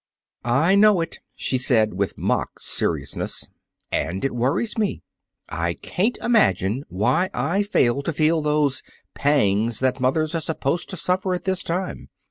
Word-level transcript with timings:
"I 0.43 0.73
know 0.73 0.99
it," 1.01 1.19
she 1.35 1.59
said, 1.59 1.93
with 1.93 2.17
mock 2.17 2.59
seriousness, 2.59 3.47
"and 3.91 4.25
it 4.25 4.33
worries 4.33 4.75
me. 4.75 5.03
I 5.47 5.75
can't 5.75 6.17
imagine 6.23 6.83
why 6.89 7.29
I 7.35 7.61
fail 7.61 8.01
to 8.01 8.11
feel 8.11 8.41
those 8.41 8.81
pangs 9.13 9.77
that 9.79 9.99
mothers 9.99 10.33
are 10.33 10.41
supposed 10.41 10.89
to 10.89 10.97
suffer 10.97 11.35
at 11.35 11.43
this 11.43 11.61
time. 11.61 12.09